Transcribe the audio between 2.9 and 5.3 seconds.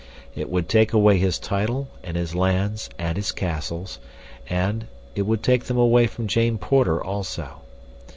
and his castles, and—it